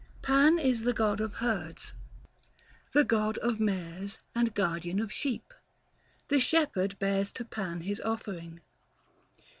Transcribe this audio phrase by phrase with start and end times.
[0.23, 1.93] 285 Pan is the god of herds,
[2.91, 5.53] the god of mares And guardian of sheep;
[6.27, 8.61] the shepherd bears To Pan his offering.